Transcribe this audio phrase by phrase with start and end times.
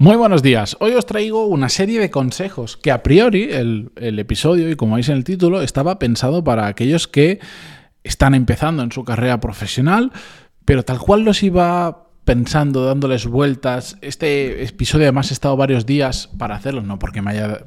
[0.00, 0.76] Muy buenos días.
[0.78, 5.08] Hoy os traigo una serie de consejos que a priori el, episodio, y como veis
[5.08, 7.40] en el título, estaba pensado para aquellos que
[8.04, 10.12] están empezando en su carrera profesional,
[10.64, 13.96] pero tal cual los iba pensando, dándoles vueltas.
[14.02, 17.60] Este episodio además he estado varios días para hacerlo, no porque me haya,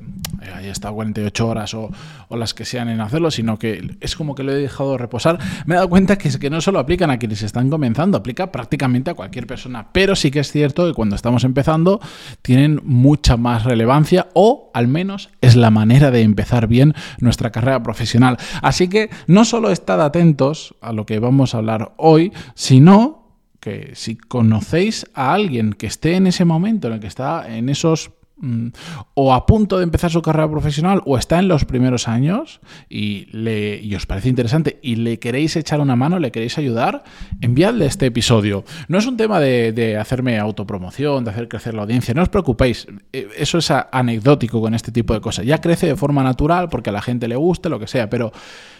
[0.55, 1.89] haya estado 48 horas o,
[2.29, 5.39] las que sean en hacerlo, sino que es como que lo he dejado reposar.
[5.65, 9.09] Me he dado cuenta que, que no solo aplican a quienes están comenzando, aplica prácticamente
[9.09, 11.99] a cualquier persona, pero sí que es cierto que cuando estamos empezando
[12.43, 17.81] tienen mucha más relevancia o al menos es la manera de empezar bien nuestra carrera
[17.81, 18.37] profesional.
[18.61, 23.20] Así que no solo estad atentos a lo que vamos a hablar hoy, sino
[23.61, 27.69] que si conocéis a alguien que esté en ese momento en el que está en
[27.69, 28.69] esos mm,
[29.13, 33.27] o a punto de empezar su carrera profesional o está en los primeros años y,
[33.31, 37.03] le, y os parece interesante y le queréis echar una mano, le queréis ayudar,
[37.39, 38.65] enviadle este episodio.
[38.87, 42.29] No es un tema de, de hacerme autopromoción, de hacer crecer la audiencia, no os
[42.29, 45.45] preocupéis, eh, eso es anecdótico con este tipo de cosas.
[45.45, 48.31] Ya crece de forma natural porque a la gente le guste, lo que sea, pero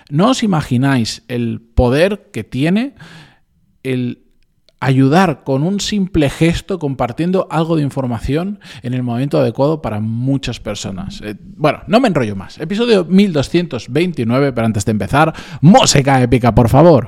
[0.10, 2.96] no os imagináis el poder que tiene
[3.84, 4.31] el
[4.82, 10.60] ayudar con un simple gesto compartiendo algo de información en el momento adecuado para muchas
[10.60, 11.22] personas.
[11.24, 12.60] Eh, bueno, no me enrollo más.
[12.60, 17.08] Episodio 1229, pero antes de empezar, música épica, por favor.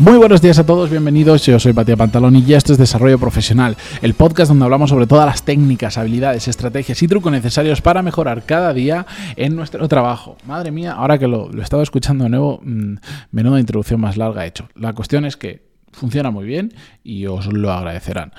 [0.00, 1.44] Muy buenos días a todos, bienvenidos.
[1.44, 5.26] Yo soy Patia Pantalón y esto es Desarrollo Profesional, el podcast donde hablamos sobre todas
[5.26, 9.04] las técnicas, habilidades, estrategias y trucos necesarios para mejorar cada día
[9.36, 10.38] en nuestro trabajo.
[10.46, 12.94] Madre mía, ahora que lo, lo estaba escuchando de nuevo, mmm,
[13.30, 14.70] menuda introducción más larga he hecho.
[14.74, 16.72] La cuestión es que funciona muy bien
[17.04, 18.32] y os lo agradecerán.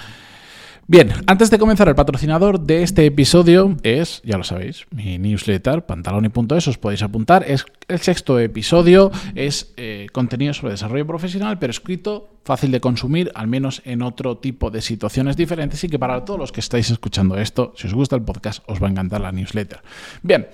[0.88, 5.86] Bien, antes de comenzar, el patrocinador de este episodio es, ya lo sabéis, mi newsletter,
[5.86, 7.46] pantaloni.es, os podéis apuntar.
[7.48, 13.32] Es el sexto episodio, es eh, contenido sobre desarrollo profesional, pero escrito fácil de consumir,
[13.36, 16.89] al menos en otro tipo de situaciones diferentes y que para todos los que estáis
[16.89, 19.82] escuchando esto, si os gusta el podcast, os va a encantar la newsletter.
[20.23, 20.48] Bien,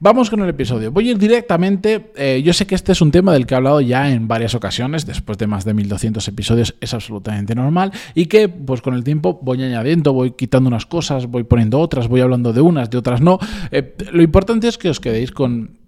[0.00, 0.90] vamos con el episodio.
[0.90, 3.56] Voy a ir directamente, eh, yo sé que este es un tema del que he
[3.56, 8.26] hablado ya en varias ocasiones, después de más de 1200 episodios es absolutamente normal y
[8.26, 12.20] que pues con el tiempo voy añadiendo, voy quitando unas cosas, voy poniendo otras, voy
[12.20, 13.38] hablando de unas, de otras no.
[13.70, 15.84] Eh, lo importante es que os quedéis con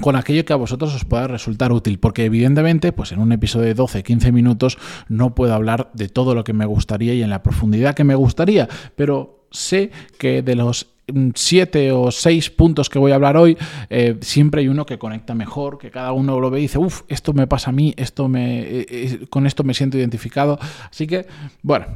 [0.00, 3.66] con aquello que a vosotros os pueda resultar útil, porque evidentemente, pues en un episodio
[3.66, 4.78] de 12-15 minutos
[5.08, 8.14] no puedo hablar de todo lo que me gustaría y en la profundidad que me
[8.14, 10.95] gustaría, pero sé que de los
[11.34, 13.56] siete o seis puntos que voy a hablar hoy,
[13.90, 17.02] eh, siempre hay uno que conecta mejor, que cada uno lo ve y dice, uff,
[17.08, 20.58] esto me pasa a mí, esto me, eh, eh, con esto me siento identificado.
[20.90, 21.26] Así que,
[21.62, 21.86] bueno,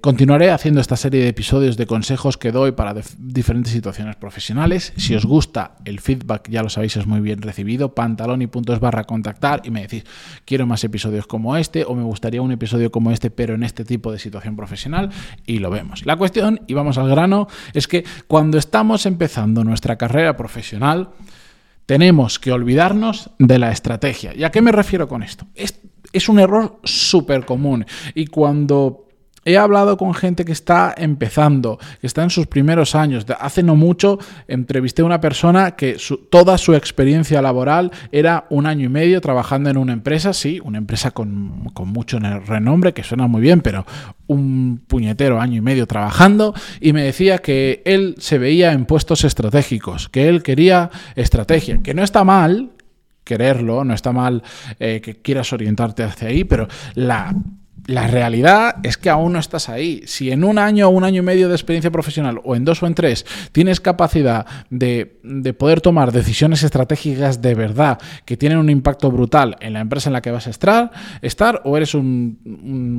[0.00, 4.92] continuaré haciendo esta serie de episodios de consejos que doy para diferentes situaciones profesionales.
[4.96, 7.94] Si os gusta el feedback, ya lo sabéis, es muy bien recibido.
[7.94, 10.04] Pantalón y puntos barra contactar y me decís,
[10.44, 13.84] quiero más episodios como este o me gustaría un episodio como este, pero en este
[13.84, 15.10] tipo de situación profesional
[15.46, 16.06] y lo vemos.
[16.06, 21.08] La cuestión, y vamos al grano, es que cuando cuando estamos empezando nuestra carrera profesional,
[21.86, 24.34] tenemos que olvidarnos de la estrategia.
[24.34, 25.46] ¿Y a qué me refiero con esto?
[25.54, 25.80] Es,
[26.12, 27.86] es un error súper común.
[28.14, 29.08] Y cuando
[29.44, 33.26] He hablado con gente que está empezando, que está en sus primeros años.
[33.40, 35.96] Hace no mucho entrevisté a una persona que
[36.30, 40.78] toda su experiencia laboral era un año y medio trabajando en una empresa, sí, una
[40.78, 43.84] empresa con, con mucho renombre, que suena muy bien, pero
[44.28, 49.24] un puñetero año y medio trabajando, y me decía que él se veía en puestos
[49.24, 52.70] estratégicos, que él quería estrategia, que no está mal
[53.24, 54.42] quererlo, no está mal
[54.78, 57.34] eh, que quieras orientarte hacia ahí, pero la
[57.86, 60.02] la realidad es que aún no estás ahí.
[60.06, 62.82] Si en un año o un año y medio de experiencia profesional, o en dos
[62.82, 65.18] o en tres, tienes capacidad de,
[65.58, 70.14] poder tomar decisiones estratégicas de verdad que tienen un impacto brutal en la empresa en
[70.14, 70.90] la que vas a estar,
[71.22, 72.38] estar o eres un,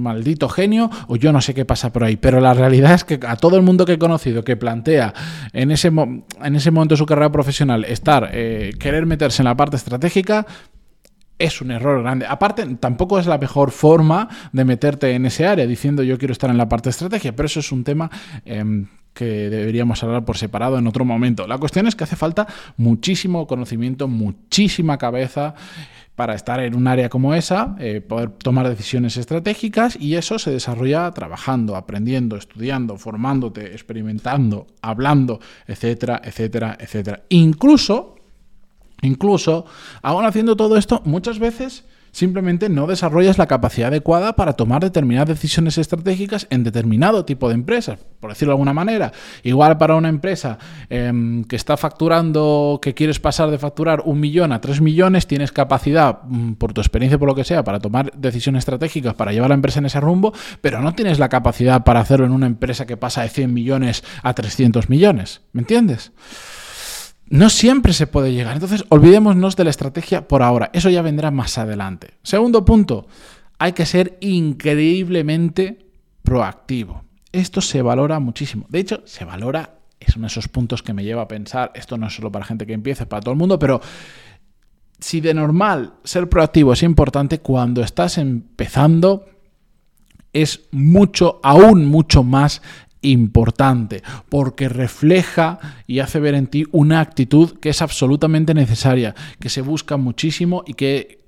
[0.03, 2.17] maldito genio, o yo no sé qué pasa por ahí.
[2.17, 5.13] Pero la realidad es que a todo el mundo que he conocido que plantea
[5.53, 9.55] en ese, en ese momento de su carrera profesional estar, eh, querer meterse en la
[9.55, 10.45] parte estratégica,
[11.43, 12.25] es un error grande.
[12.25, 16.49] Aparte, tampoco es la mejor forma de meterte en ese área diciendo yo quiero estar
[16.49, 18.09] en la parte de estrategia, pero eso es un tema
[18.45, 21.45] em, que deberíamos hablar por separado en otro momento.
[21.45, 22.47] La cuestión es que hace falta
[22.77, 25.53] muchísimo conocimiento, muchísima cabeza
[26.15, 30.51] para estar en un área como esa, eh, poder tomar decisiones estratégicas y eso se
[30.51, 37.23] desarrolla trabajando, aprendiendo, estudiando, formándote, experimentando, hablando, etcétera, etcétera, etcétera.
[37.29, 38.12] Incluso
[39.03, 39.65] Incluso,
[40.01, 45.29] aún haciendo todo esto, muchas veces Simplemente no desarrollas la capacidad adecuada para tomar determinadas
[45.29, 49.11] decisiones estratégicas en determinado tipo de empresas, por decirlo de alguna manera.
[49.41, 50.59] Igual para una empresa
[50.91, 55.51] em, que está facturando, que quieres pasar de facturar un millón a tres millones, tienes
[55.51, 59.49] capacidad, mm, por tu experiencia, por lo que sea, para tomar decisiones estratégicas, para llevar
[59.49, 62.85] la empresa en ese rumbo, pero no tienes la capacidad para hacerlo en una empresa
[62.85, 65.41] que pasa de 100 millones a 300 millones.
[65.51, 66.11] ¿Me entiendes?
[67.33, 68.53] No siempre se puede llegar.
[68.53, 70.69] Entonces, olvidémonos de la estrategia por ahora.
[70.71, 72.11] Eso ya vendrá más adelante.
[72.21, 73.07] Segundo punto,
[73.57, 75.79] hay que ser increíblemente
[76.21, 77.05] proactivo.
[77.31, 78.67] Esto se valora muchísimo.
[78.69, 81.97] De hecho, se valora, es uno de esos puntos que me lleva a pensar, esto
[81.97, 83.81] no es solo para gente que empiece, es para todo el mundo, pero
[84.99, 89.25] si de normal ser proactivo es importante, cuando estás empezando
[90.33, 92.61] es mucho, aún mucho más
[93.03, 99.49] importante, porque refleja y hace ver en ti una actitud que es absolutamente necesaria, que
[99.49, 101.23] se busca muchísimo y que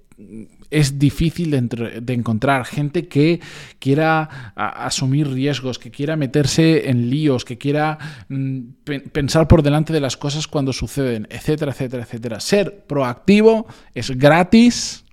[0.71, 3.39] es difícil de, encontrar gente que
[3.79, 7.97] quiera asumir riesgos, que quiera meterse en líos, que quiera
[8.29, 8.59] mm,
[9.11, 12.39] pensar por delante de las cosas cuando suceden, etcétera, etcétera, etcétera.
[12.39, 15.05] Ser proactivo es gratis,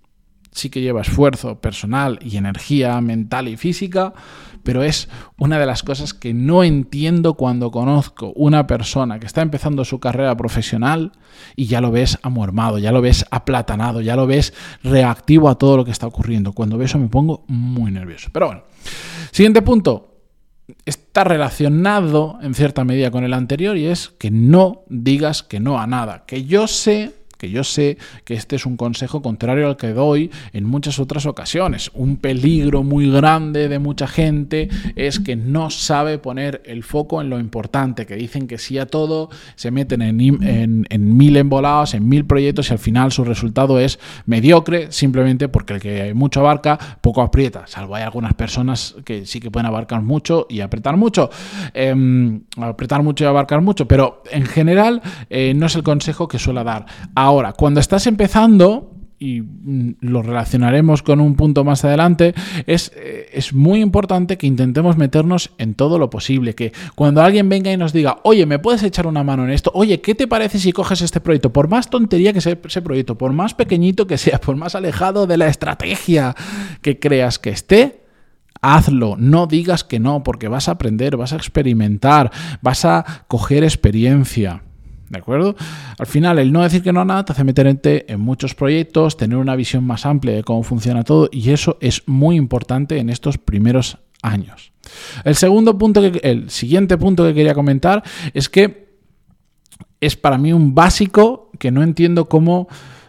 [0.53, 4.14] sí que lleva esfuerzo personal y energía mental y física,
[4.62, 9.43] pero es una de las cosas que no entiendo cuando conozco una persona que está
[9.43, 11.12] empezando su carrera profesional
[11.56, 15.76] y ya lo ves amuermado, ya lo ves aplatanado, ya lo ves reactivo a todo
[15.76, 16.53] lo que está ocurriendo.
[16.53, 18.31] Cuando veo eso me pongo muy nervioso.
[18.32, 18.62] Pero bueno,
[19.31, 20.09] siguiente punto.
[20.87, 25.79] Está relacionado en cierta medida con el anterior y es que no digas que no
[25.79, 26.25] a nada.
[26.25, 30.30] Que yo sé que yo sé que este es un consejo contrario al que doy
[30.52, 31.90] en muchas otras ocasiones.
[31.92, 37.30] Un peligro muy grande de mucha gente es que no sabe poner el foco en
[37.30, 40.20] lo importante, que dicen que sí a todo, se meten en,
[40.88, 45.72] en, mil embolados, en mil proyectos y al final su resultado es mediocre simplemente porque
[45.72, 50.00] el que mucho abarca, poco aprieta, salvo hay algunas personas que sí que pueden abarcar
[50.00, 51.28] mucho y apretar mucho,
[51.74, 56.38] em, apretar mucho y abarcar mucho, pero en general eh, no es el consejo que
[56.38, 56.86] suele dar.
[57.56, 58.93] Cuando estás empezando,
[59.23, 62.34] y mm, lo relacionaremos con un punto más adelante,
[62.67, 67.49] es, eh, es, muy importante que intentemos meternos en todo lo posible, que cuando alguien
[67.49, 69.70] venga y nos diga, oye, ¿me puedes echar una mano en esto?
[69.75, 71.52] Oye, ¿qué te parece si coges este proyecto?
[71.52, 75.28] Por más tontería que sea ese proyecto, por más pequeñito que sea, por más alejado
[75.28, 76.35] de la estrategia
[76.81, 78.02] que creas que esté,
[78.61, 83.62] hazlo, no digas que no, porque vas a aprender, vas a experimentar, vas a coger
[83.62, 84.62] experiencia.
[85.12, 85.55] ¿De acuerdo?
[85.99, 89.19] Al final, el no decir que no a nada te hace meterte en muchos proyectos,
[89.19, 93.11] tener una visión más amplia de cómo funciona todo y eso es muy importante en
[93.11, 94.73] estos primeros años.
[95.25, 98.97] El segundo punto, que, el siguiente punto que quería comentar es que
[100.00, 102.69] es para mí un básico que no entiendo cómo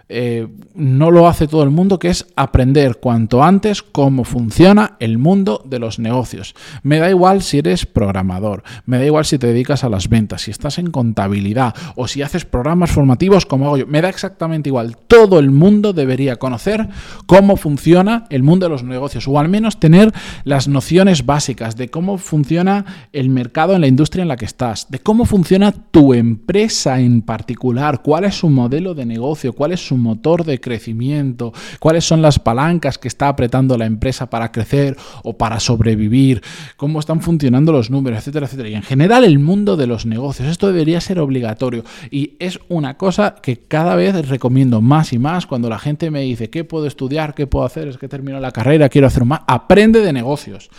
[0.09, 5.17] eh, no lo hace todo el mundo, que es aprender cuanto antes cómo funciona el
[5.17, 6.55] mundo de los negocios.
[6.83, 10.43] Me da igual si eres programador, me da igual si te dedicas a las ventas,
[10.43, 14.69] si estás en contabilidad o si haces programas formativos como hago yo, me da exactamente
[14.69, 14.97] igual.
[15.07, 16.87] Todo el mundo debería conocer
[17.25, 20.11] cómo funciona el mundo de los negocios o al menos tener
[20.43, 24.89] las nociones básicas de cómo funciona el mercado en la industria en la que estás,
[24.89, 29.85] de cómo funciona tu empresa en particular, cuál es su modelo de negocio, cuál es
[29.85, 34.95] su motor de crecimiento, cuáles son las palancas que está apretando la empresa para crecer
[35.23, 36.43] o para sobrevivir,
[36.77, 38.69] cómo están funcionando los números, etcétera, etcétera.
[38.69, 42.97] Y en general el mundo de los negocios, esto debería ser obligatorio y es una
[42.97, 46.85] cosa que cada vez recomiendo más y más cuando la gente me dice, ¿qué puedo
[46.85, 47.33] estudiar?
[47.33, 47.87] ¿Qué puedo hacer?
[47.87, 49.41] Es que termino la carrera, quiero hacer más.
[49.47, 50.69] Aprende de negocios.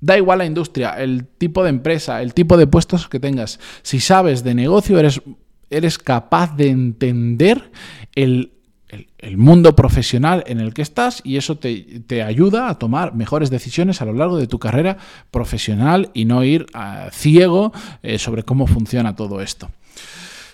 [0.00, 3.58] Da igual la industria, el tipo de empresa, el tipo de puestos que tengas.
[3.82, 5.22] Si sabes de negocio, eres,
[5.70, 7.70] eres capaz de entender
[8.14, 8.52] el
[8.88, 14.00] el, mundo profesional en el que estás y eso te, ayuda a tomar mejores decisiones
[14.00, 14.96] a lo largo de tu carrera
[15.30, 19.70] profesional y no ir a, ciego eh, sobre cómo funciona todo esto.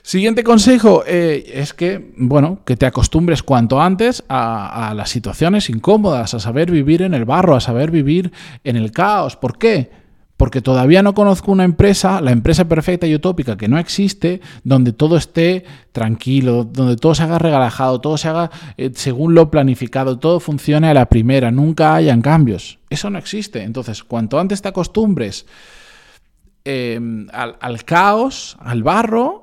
[0.03, 5.71] Siguiente consejo eh, es que, bueno, que te acostumbres cuanto antes a, a, las situaciones
[5.71, 8.33] incómodas, a saber vivir en el barro, a saber vivir
[8.65, 9.37] en el caos.
[9.37, 10.02] ¿Por qué?
[10.43, 14.93] Porque todavía no conozco una empresa, la empresa perfecta y utópica que no existe, donde
[14.93, 20.19] todo esté tranquilo, donde todo se haga regalajado, todo se haga eh, según lo planificado,
[20.19, 22.81] todo funcione a la primera, nunca hayan cambios.
[22.91, 23.63] Eso no existe.
[23.63, 25.47] Entonces, cuanto antes te acostumbres
[26.65, 29.42] em, al caos, al barro,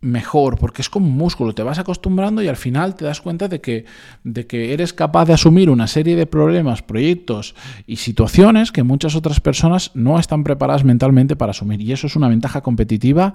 [0.00, 3.48] mejor, porque es como un músculo, te vas acostumbrando y al final te das cuenta
[3.48, 3.84] de que,
[4.24, 7.54] de que eres capaz de asumir una serie de problemas, proyectos
[7.86, 11.82] y situaciones que muchas otras personas no están preparadas mentalmente para asumir.
[11.82, 13.34] Y eso es una ventaja competitiva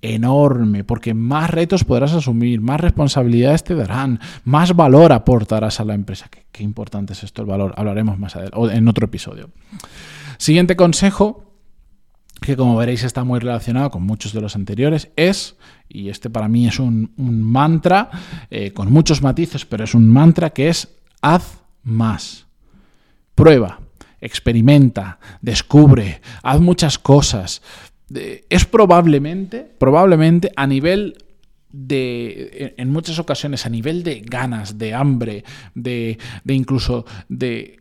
[0.00, 5.94] enorme, porque más retos podrás asumir, más responsabilidades te darán, más valor aportarás a la
[5.94, 6.30] empresa.
[6.52, 9.50] Qué, importante es esto el valor, hablaremos más en otro episodio.
[10.38, 11.47] Siguiente consejo,
[12.40, 15.56] que como veréis está muy relacionado con muchos de los anteriores, es,
[15.88, 18.10] y este para mí es un, mantra,
[18.50, 20.88] eh, con muchos matices, pero es un mantra que es
[21.20, 22.46] haz más.
[23.34, 23.80] Prueba,
[24.20, 27.62] experimenta, descubre, haz muchas cosas.
[28.48, 31.16] Es probablemente, probablemente a nivel
[31.70, 37.80] de, en muchas ocasiones, a nivel de ganas, de hambre, de, de incluso de,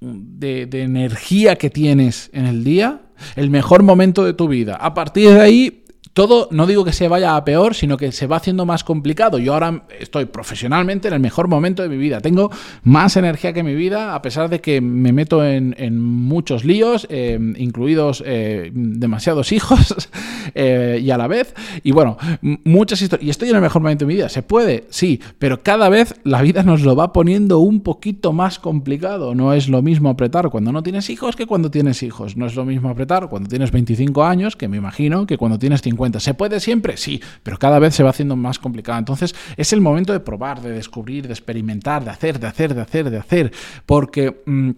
[0.00, 3.03] de, de energía que tienes en el día,
[3.36, 4.76] el mejor momento de tu vida.
[4.76, 5.83] A partir de ahí
[6.14, 9.38] todo, no digo que se vaya a peor, sino que se va haciendo más complicado.
[9.38, 12.20] Yo ahora estoy profesionalmente en el mejor momento de mi vida.
[12.20, 12.52] Tengo
[12.84, 17.38] más energía que mi vida, a pesar de que me meto en, muchos líos, eh,
[17.56, 20.08] incluidos eh, demasiados hijos
[20.54, 21.52] eh, y a la vez.
[21.82, 22.16] Y bueno,
[22.62, 23.26] muchas historias.
[23.26, 24.28] Y estoy en el mejor momento de mi vida.
[24.28, 24.84] ¿Se puede?
[24.90, 29.34] Sí, pero cada vez la vida nos lo va poniendo un poquito más complicado.
[29.34, 32.36] No es lo mismo apretar cuando no tienes hijos que cuando tienes hijos.
[32.36, 35.82] No es lo mismo apretar cuando tienes 25 años, que me imagino, que cuando tienes
[35.82, 36.96] 50 ¿Se puede siempre?
[36.96, 38.98] Sí, pero cada vez se va haciendo más complicado.
[38.98, 42.80] Entonces es el momento de probar, de descubrir, de experimentar, de hacer, de hacer, de
[42.80, 43.52] hacer, de hacer,
[43.86, 44.42] porque...
[44.46, 44.70] Mm,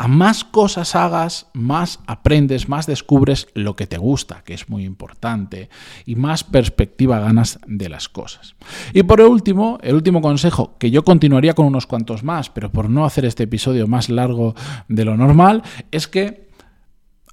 [0.00, 4.84] a más cosas hagas, más aprendes, más descubres lo que te gusta, que es muy
[4.84, 5.68] importante,
[6.06, 8.54] y más perspectiva ganas de las cosas.
[8.94, 12.88] Y por último, el último consejo, que yo continuaría con unos cuantos más, pero por
[12.88, 14.54] no hacer este episodio más largo
[14.86, 16.48] de lo normal, es que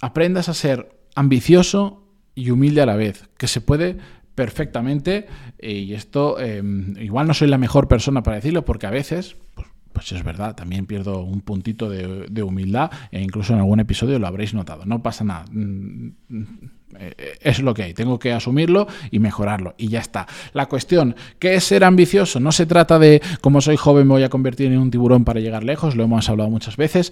[0.00, 2.02] aprendas a ser ambicioso
[2.36, 3.96] y humilde a la vez, que se puede
[4.36, 5.26] perfectamente,
[5.58, 9.34] eh, y esto em, igual no soy la mejor persona para decirlo, porque a veces,
[9.54, 14.18] pues, pues es verdad, también pierdo un puntito de, humildad, e incluso en algún episodio
[14.18, 15.46] lo habréis notado, no pasa nada.
[15.50, 16.44] Mm, mm,
[16.98, 20.26] eh, es lo que hay, tengo que asumirlo y mejorarlo y ya está.
[20.52, 22.38] La cuestión, ¿qué es ser ambicioso?
[22.38, 25.40] No se trata de, como soy joven, me voy a convertir en un tiburón para
[25.40, 27.10] llegar lejos, lo hemos hablado muchas veces,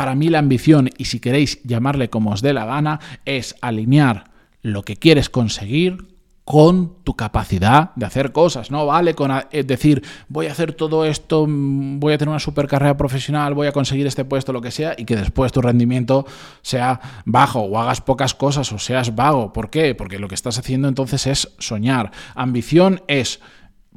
[0.00, 4.30] para mí la ambición, y si queréis llamarle como os dé la gana, es alinear
[4.62, 6.08] lo que quieres conseguir
[6.46, 11.44] con tu capacidad de hacer cosas, no vale con decir voy a hacer todo esto,
[11.46, 14.70] mm, voy a tener una super carrera profesional, voy a conseguir este puesto, lo que
[14.70, 16.24] sea, y que después tu rendimiento
[16.62, 19.52] sea bajo o hagas pocas cosas o seas vago.
[19.52, 19.94] ¿Por qué?
[19.94, 22.10] Porque lo que estás haciendo entonces es soñar.
[22.34, 23.38] Ambición es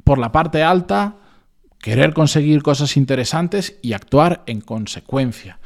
[0.04, 1.16] por la parte alta
[1.78, 5.60] querer conseguir cosas interesantes y actuar en consecuencia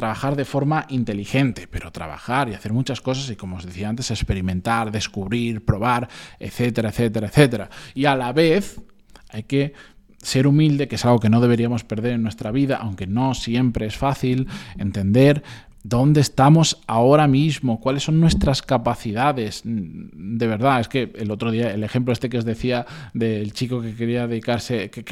[0.00, 4.10] trabajar de forma inteligente, pero trabajar y hacer muchas cosas y como os decía antes,
[4.10, 7.68] experimentar, descubrir, probar, etcétera, etcétera, etcétera.
[7.94, 8.80] Y a la vez
[9.28, 9.74] hay que
[10.16, 13.84] ser humilde, que es algo que no deberíamos perder en nuestra vida, aunque no siempre
[13.84, 15.42] es fácil entender
[15.82, 19.60] dónde estamos ahora mismo, cuáles son nuestras capacidades.
[19.66, 23.82] De verdad, es que el otro día, el ejemplo este que os decía del chico
[23.82, 25.02] que quería dedicarse, que,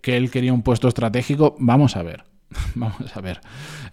[0.00, 2.29] que él quería un puesto estratégico, vamos a ver.
[2.74, 3.40] Vamos a ver.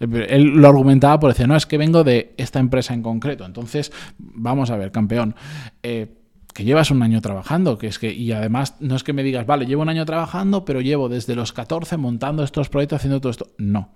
[0.00, 3.44] Él lo argumentaba por decir, no, es que vengo de esta empresa en concreto.
[3.44, 5.34] Entonces, vamos a ver, campeón.
[5.82, 6.14] Eh,
[6.54, 9.46] que llevas un año trabajando, que es que, y además no es que me digas,
[9.46, 13.30] vale, llevo un año trabajando, pero llevo desde los 14 montando estos proyectos, haciendo todo
[13.30, 13.50] esto.
[13.58, 13.90] No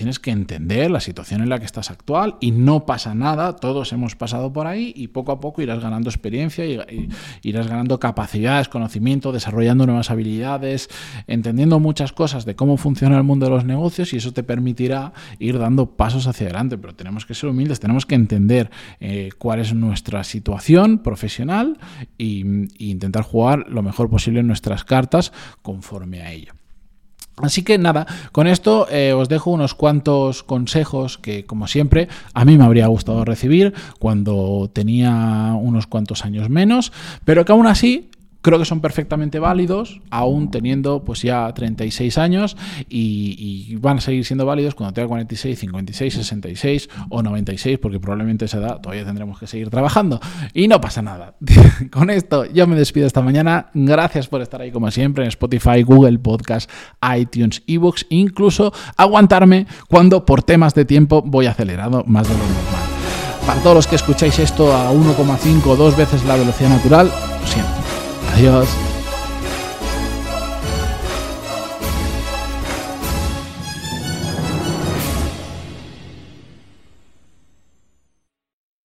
[0.00, 3.92] tienes que entender la situación en la que estás actual y no pasa nada, todos
[3.92, 7.10] hemos pasado por ahí y poco a poco irás ganando experiencia y,
[7.42, 10.88] irás ganando capacidades, conocimiento, desarrollando nuevas habilidades,
[11.26, 15.12] entendiendo muchas cosas de cómo funciona el mundo de los negocios y eso te permitirá
[15.38, 19.60] ir dando pasos hacia adelante, pero tenemos que ser humildes, tenemos que entender eh, cuál
[19.60, 21.78] es nuestra situación profesional
[22.16, 22.42] e
[22.78, 25.30] intentar jugar lo mejor posible nuestras cartas
[25.60, 26.59] conforme a ello.
[27.42, 32.44] Así que nada, con esto eh, os dejo unos cuantos consejos que, como siempre, a
[32.44, 36.92] mí me habría gustado recibir cuando tenía unos cuantos años menos,
[37.24, 38.10] pero que aún así
[38.42, 42.56] creo que son perfectamente válidos, aún teniendo pues ya 36 años
[42.88, 48.44] y, van a seguir siendo válidos cuando tenga 46, 56, 66 o 96, porque probablemente
[48.44, 50.20] esa edad todavía tendremos que seguir trabajando.
[50.52, 51.34] Y no pasa nada.
[51.90, 53.70] Con esto yo me despido esta mañana.
[53.74, 56.70] Gracias por estar ahí como siempre en Spotify, Google Podcast,
[57.16, 62.90] iTunes, eBooks, incluso aguantarme cuando por temas de tiempo voy acelerado más de lo normal.
[63.46, 67.46] Para todos los que escucháis esto a 1,5 o 2 veces la velocidad natural, lo
[67.46, 67.79] siento
[68.28, 68.89] Adiós.